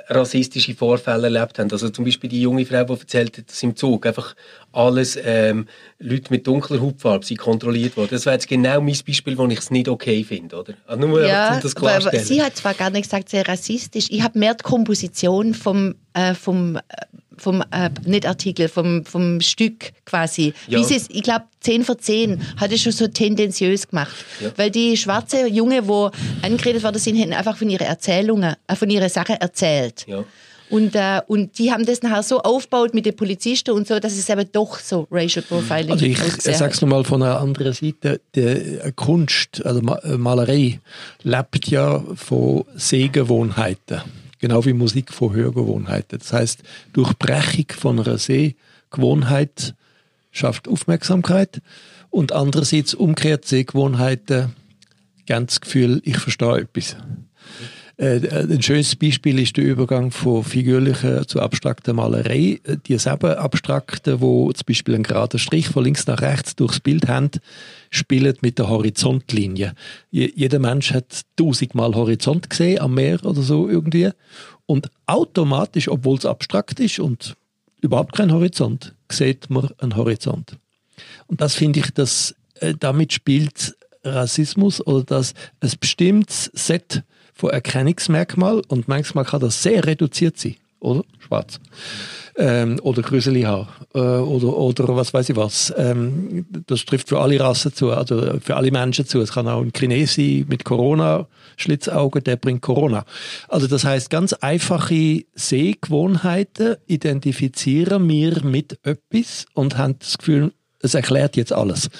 [0.09, 1.71] rassistische Vorfälle erlebt haben.
[1.73, 4.35] Also zum Beispiel die junge Frau, die erzählt hat, dass im Zug einfach
[4.73, 5.67] alles ähm,
[5.99, 8.09] Leute mit dunkler Hautfarbe sind kontrolliert worden.
[8.13, 10.75] Das wäre jetzt genau mein Beispiel, wo ich es nicht okay finde, oder?
[10.87, 12.25] Also nur einfach, um das aber- aber klarstellen.
[12.27, 14.07] sie hat zwar gar nicht gesagt, sehr rassistisch.
[14.11, 16.81] Ich habe mehr die Komposition vom, äh, vom, äh,
[17.41, 20.53] vom äh, nicht Artikel, vom, vom Stück quasi.
[20.69, 20.79] Ja.
[20.81, 24.15] Es, ich glaube, 10 für 10 hat es schon so tendenziös gemacht.
[24.41, 24.51] Ja.
[24.57, 26.11] Weil die schwarze Junge, wo
[26.43, 30.07] angeredet worden sind, hätten einfach von ihren Erzählungen, äh, von ihren Sachen erzählt.
[30.07, 30.25] ja.
[30.71, 34.13] Und, äh, und die haben das nachher so aufgebaut mit den Polizisten und so, dass
[34.13, 36.17] es eben doch so Racial Profiling Also ich
[36.57, 38.21] sage es nochmal von einer anderen Seite.
[38.37, 40.81] Die äh, Kunst, also äh, Malerei,
[41.25, 44.03] lebt ja von Sehgewohnheiten.
[44.41, 46.19] Genau wie Musik von Hörgewohnheiten.
[46.19, 49.75] Das heißt, Durchbrechung von einer Sehgewohnheit
[50.31, 51.61] schafft Aufmerksamkeit
[52.09, 54.55] und andererseits umgekehrt Sehgewohnheiten
[55.27, 56.97] geben das Gefühl, ich verstehe etwas.
[58.01, 62.59] Äh, ein schönes Beispiel ist der Übergang von figürlicher zu abstrakter Malerei.
[62.87, 67.09] Die selben Abstrakten, wo zum Beispiel einen geraden Strich von links nach rechts durchs Bild
[67.09, 67.31] haben,
[67.91, 69.75] spielen mit der Horizontlinie.
[70.11, 74.11] Je- Jeder Mensch hat tausendmal Horizont gesehen am Meer oder so irgendwie.
[74.67, 77.35] Und automatisch, obwohl es abstrakt ist und
[77.81, 80.57] überhaupt kein Horizont, sieht man einen Horizont.
[81.27, 87.03] Und das finde ich, dass äh, damit spielt Rassismus oder dass ein bestimmtes Set
[87.35, 91.05] von Erkennungsmerkmal und manchmal kann das sehr reduziert sein, oder?
[91.19, 91.61] Schwarz.
[92.37, 95.73] Ähm, oder Grüseli-Haar äh, oder, oder was weiß ich was.
[95.77, 99.21] Ähm, das trifft für alle Rassen zu, also für alle Menschen zu.
[99.21, 103.05] Es kann auch ein Chines sein mit Corona-Schlitzaugen, der bringt Corona.
[103.49, 110.95] Also das heißt, ganz einfache Sehgewohnheiten identifizieren wir mit etwas und haben das Gefühl, es
[110.95, 111.91] erklärt jetzt alles.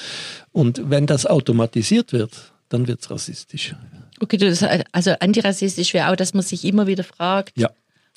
[0.53, 3.75] Und wenn das automatisiert wird, dann wird es rassistisch.
[4.21, 4.55] Okay,
[4.93, 7.71] also antirassistisch wäre auch, dass man sich immer wieder fragt, Ja,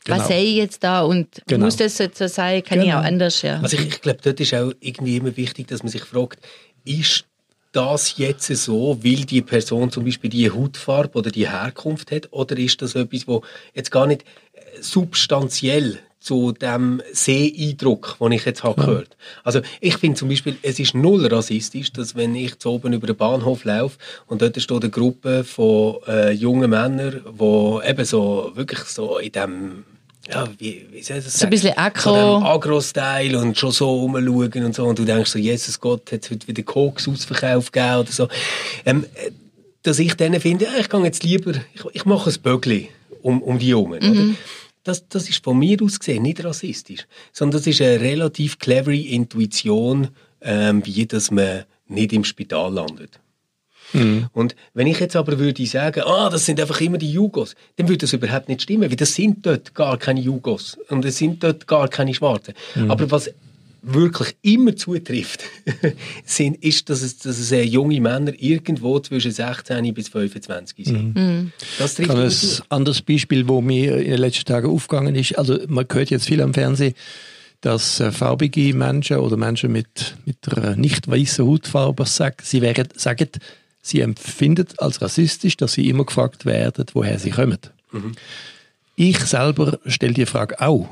[0.03, 0.19] genau.
[0.19, 1.65] was sehe ich jetzt da und Genau.
[1.65, 2.99] muss das jetzt so sein, kann ich Genau.
[2.99, 3.59] auch anders, ja.
[3.61, 6.39] Also ich, ich glaube, dort ist auch irgendwie immer wichtig, dass man sich fragt,
[6.85, 7.25] ist
[7.71, 12.57] das jetzt so, weil die Person zum Beispiel die Hautfarbe oder die Herkunft hat, oder
[12.57, 18.63] ist das etwas, wo jetzt gar nicht äh, substanziell zu dem Seeeindruck, den ich jetzt
[18.63, 19.17] habe gehört.
[19.43, 23.07] Also ich finde zum Beispiel, es ist null rassistisch, dass wenn ich zu oben über
[23.07, 28.51] den Bahnhof laufe und dort steht eine Gruppe von äh, jungen Männern, die eben so
[28.55, 29.83] wirklich so in dem
[30.29, 31.47] ja, wie, wie soll ich das So sagen?
[31.47, 32.13] ein bisschen Agro.
[32.39, 34.85] So Agro-Style und schon so rumschauen und so.
[34.85, 38.27] Und du denkst so, Jesus Gott, hat es heute wieder Koks Ausverkauf gegeben oder so.
[38.85, 39.31] Ähm, äh,
[39.83, 42.89] dass ich dann finde, ja, ich gehe jetzt lieber, ich, ich mache ein Bögli
[43.21, 43.99] um, um die Jungen.
[44.01, 44.35] Oder?
[44.83, 48.95] Das, das ist von mir aus gesehen nicht rassistisch, sondern das ist eine relativ clevere
[48.95, 50.09] Intuition,
[50.41, 53.19] ähm, wie dass man nicht im Spital landet.
[54.33, 57.87] Und wenn ich jetzt aber würde sagen, ah, das sind einfach immer die Jugos, dann
[57.87, 61.43] würde das überhaupt nicht stimmen, weil das sind dort gar keine Jugos und es sind
[61.43, 62.53] dort gar keine Schwarzen.
[62.87, 63.29] Aber was
[63.83, 65.43] wirklich immer zutrifft,
[66.25, 71.51] sind, ist, dass es, dass es äh, junge Männer irgendwo zwischen 16 bis 25 sind.
[71.77, 75.15] Das Ich trifft habe immer ein anderes Beispiel, wo mir in den letzten Tagen aufgegangen
[75.15, 75.37] ist.
[75.37, 76.93] Also man hört jetzt viel am Fernsehen,
[77.59, 82.87] dass äh, farbige Menschen oder Menschen mit, mit einer nicht weißen Hautfarbe sagen, sie wären,
[82.95, 83.29] sagen,
[83.83, 87.59] sie empfinden als rassistisch, dass sie immer gefragt werden, woher sie kommen.
[88.95, 90.89] Ich selber stelle die Frage auch.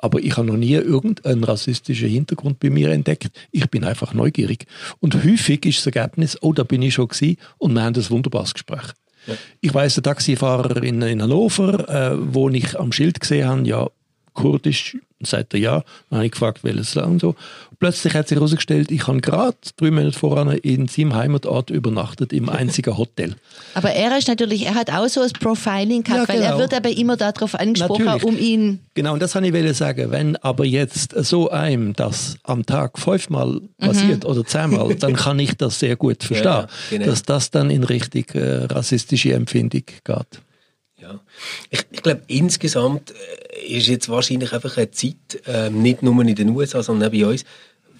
[0.00, 3.32] Aber ich habe noch nie irgendeinen rassistischen Hintergrund bei mir entdeckt.
[3.50, 4.66] Ich bin einfach neugierig.
[5.00, 8.10] Und häufig ist das Ergebnis, oh, da bin ich schon gewesen und wir haben ein
[8.10, 8.92] wunderbares Gespräch.
[9.60, 13.88] Ich weiß, der Taxifahrer in, in Hannover, äh, wo ich am Schild gesehen habe, ja,
[14.32, 15.82] Kurdisch, sagt er ja.
[16.10, 17.34] Dann habe ich gefragt, welches Land so.
[17.80, 22.48] Plötzlich hat sich herausgestellt, ich habe gerade drei Monate voran in seinem Heimatort übernachtet, im
[22.48, 23.36] einzigen Hotel.
[23.74, 26.58] Aber er ist natürlich, er hat auch so ein Profiling gehabt, Ja, weil er genau.
[26.58, 28.24] wird aber immer darauf angesprochen, Natürlich.
[28.24, 28.80] um ihn.
[28.94, 30.10] Genau, und das wollte ich sagen.
[30.10, 35.56] Wenn aber jetzt so einem das am Tag fünfmal passiert oder zehnmal, dann kann ich
[35.56, 37.06] das sehr gut verstehen, Ja, genau.
[37.06, 40.40] dass das dann in Richtung äh, rassistische Empfindung geht.
[41.08, 41.20] Ja.
[41.70, 46.34] Ich, ich glaube, insgesamt äh, ist jetzt wahrscheinlich einfach eine Zeit, ähm, nicht nur in
[46.34, 47.44] den USA, sondern auch bei uns,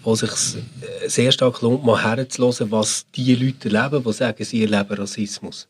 [0.02, 4.44] wo es sich äh, sehr stark lohnt, mal herzuhören, was die Leute erleben, die sagen,
[4.44, 5.68] sie erleben Rassismus.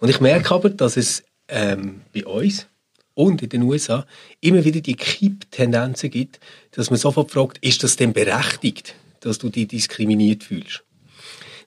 [0.00, 2.66] Und ich merke aber, dass es ähm, bei uns
[3.14, 4.06] und in den USA
[4.40, 9.48] immer wieder die Kipptendenzen gibt, dass man sofort fragt, ist das denn berechtigt, dass du
[9.48, 10.84] dich diskriminiert fühlst?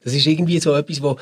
[0.03, 1.17] Das ist irgendwie so etwas, wo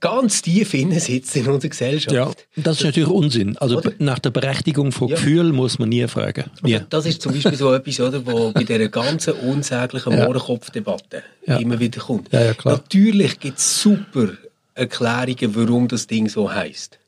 [0.00, 2.14] ganz tief innen sitzt in unserer Gesellschaft.
[2.14, 3.56] Ja, das ist natürlich Unsinn.
[3.58, 3.92] Also Oder?
[3.98, 5.16] nach der Berechtigung von Ja.
[5.16, 6.44] Gefühl muss man nie fragen.
[6.62, 6.80] Nie.
[6.90, 10.24] Das ist zum Beispiel so etwas, oder, wo bei dieser ganzen unsäglichen Ja.
[10.26, 11.56] Mohrenkopf-Debatte Ja.
[11.58, 12.32] immer wieder kommt.
[12.32, 12.52] Ja.
[12.64, 14.28] Natürlich gibt es super
[14.74, 16.98] Erklärungen, warum das Ding so heißt.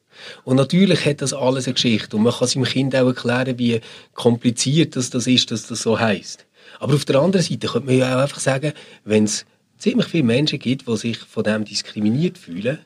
[0.45, 2.17] Und natürlich hat das alles eine Geschichte.
[2.17, 3.81] Und man kann seinem Kind auch erklären, wie
[4.15, 6.45] kompliziert das, das ist, dass das so heißt.
[6.79, 8.73] Aber auf der anderen Seite könnte man ja auch einfach sagen,
[9.05, 9.45] wenn es
[9.81, 12.79] ziemlich viele Menschen gibt, die sich von dem diskriminiert fühlen,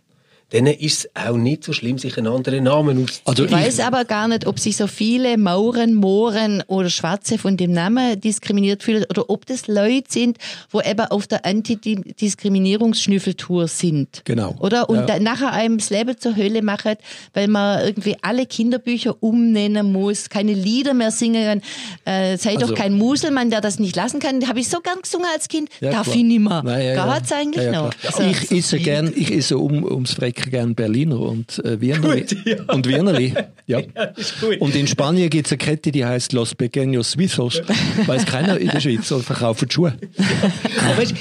[0.54, 3.26] dann ist es auch nicht so schlimm, sich einen anderen Namen auszusuchen.
[3.26, 7.56] Also Ich weiß aber gar nicht, ob sich so viele Mauren, Mohren oder Schwarze von
[7.56, 10.38] dem Namen diskriminiert fühlen oder ob das Leute sind,
[10.70, 14.22] wo eben auf der Antidiskriminierungsschnüffeltour sind.
[14.24, 14.54] Genau.
[14.60, 14.88] Oder?
[14.88, 15.06] Und Ja.
[15.06, 16.94] dann nachher einem das Leben zur Hölle machen,
[17.32, 21.62] weil man irgendwie alle Kinderbücher umnennen muss, keine Lieder mehr singen
[22.04, 22.04] kann.
[22.04, 24.46] Äh, sei Also- doch kein Muselmann, der das nicht lassen kann.
[24.48, 25.68] Habe ich so gern gesungen als Kind.
[25.80, 26.16] Ja, Darf klar.
[26.16, 26.62] ich nicht mehr.
[26.64, 27.14] Nein, ja, ja.
[27.18, 27.90] Geht's eigentlich Ja, ja, noch?
[28.04, 32.20] Also, ich esse gern, ich esse um, ums Frecken gern Berliner und äh, Wienerli.
[32.20, 32.62] Gut, ja.
[32.72, 33.34] Und Wienerli.
[33.66, 33.80] Ja.
[34.40, 34.60] gut.
[34.60, 37.62] Und in Spanien gibt es eine Kette, die heißt Los Pequeños Suizos.
[38.06, 39.94] Weiß keiner in der Schweiz, und verkaufen Schuhe.
[40.84, 41.14] Aber weißt,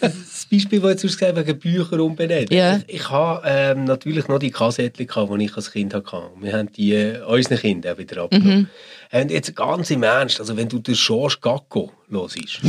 [0.00, 2.48] das Beispiel, das du gesagt hast, wegen Bücher umbenennen.
[2.50, 2.80] Ja.
[2.86, 6.30] Ich, ich habe ähm, natürlich noch die Kassettchen, gehabt, die ich als Kind hatte.
[6.40, 8.70] Wir haben die äh, unseren Kindern auch wieder abgenommen.
[9.12, 12.60] Und jetzt ganz im Ernst, also wenn du den George Gacko hörst,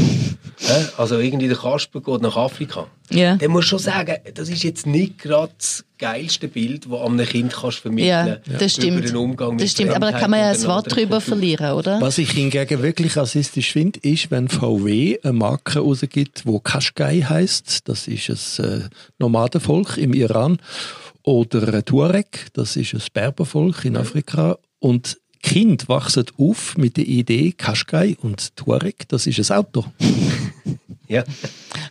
[0.98, 3.36] also irgendwie der Kasper geht nach Afrika, Ja.
[3.36, 7.26] dann musst du schon sagen, das ist jetzt nicht gerade das geilste Bild, das einem
[7.26, 9.10] Kind kannst vermitteln ja, das über stimmt.
[9.10, 11.22] den Umgang mit Das stimmt, aber da kann man ja einer Wort drüber Kultur.
[11.22, 12.02] verlieren, oder?
[12.02, 17.88] Was ich hingegen wirklich rassistisch finde, ist, wenn VW eine Marke rausgibt, wo Qashqai heißt.
[17.88, 20.60] Das ist ein äh, Nomadenvolk im Iran.
[21.24, 24.58] Oder ein Tuareg, das ist ein Berbervolk in Afrika.
[24.80, 29.86] Und Kind wachsen auf mit der Idee Qashqai und Tuareg, das ist ein Auto.
[31.10, 31.24] Ja.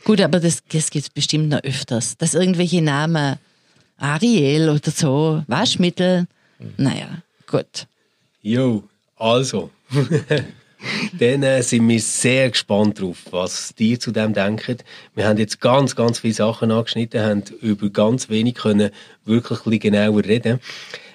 [0.05, 2.19] Gut, aber das, das gibt es bestimmt noch öfters.
[2.19, 3.37] Dass irgendwelche Namen,
[3.97, 6.27] Ariel oder so, Waschmittel,
[6.77, 7.87] naja, gut.
[8.43, 8.85] Jo,
[9.17, 9.71] also.
[11.19, 14.77] Dann äh, sind wir sehr gespannt drauf, was die zu dem denken.
[15.15, 18.91] Wir haben jetzt ganz, ganz viele Sachen angeschnitten, haben über ganz wenig können
[19.25, 20.61] wirklich ein bisschen genauer reden.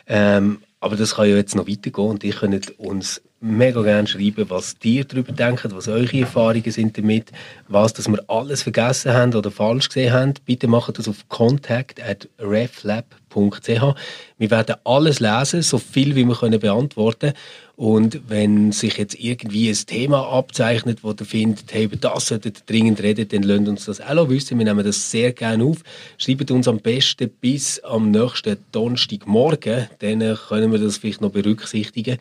[0.07, 4.49] Ähm, aber das kann ja jetzt noch weitergehen und ihr könnt uns mega gerne schreiben,
[4.49, 7.31] was ihr darüber denkt, was eure Erfahrungen sind damit,
[7.67, 10.33] was dass wir alles vergessen haben oder falsch gesehen haben.
[10.45, 13.95] Bitte macht das auf contact@reflab.ch.
[14.37, 17.33] Wir werden alles lesen, so viel wie wir können beantworten.
[17.75, 22.59] Und wenn sich jetzt irgendwie ein Thema abzeichnet, wo ihr findet, hey, über das solltet
[22.59, 24.59] ihr dringend reden, dann lasst uns das auch wissen.
[24.59, 25.77] Wir nehmen das sehr gerne auf.
[26.19, 32.19] Schreibt uns am besten bis am nächsten Donnerstagmorgen, dann können wir das vielleicht noch berücksichtigen.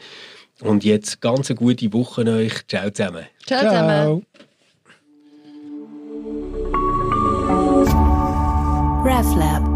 [0.60, 2.66] Und jetzt ganz eine gute Woche euch.
[2.68, 3.26] Ciao zusammen.
[3.46, 4.26] Ciao, zusammen.
[9.04, 9.69] RefLab.